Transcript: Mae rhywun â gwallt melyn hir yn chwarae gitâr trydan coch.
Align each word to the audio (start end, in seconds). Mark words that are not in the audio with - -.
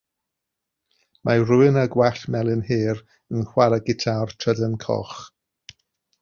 Mae 1.27 1.43
rhywun 1.43 1.77
â 1.81 1.83
gwallt 1.95 2.23
melyn 2.35 2.63
hir 2.71 3.03
yn 3.19 3.45
chwarae 3.51 3.81
gitâr 3.91 4.35
trydan 4.45 4.75
coch. 4.87 5.17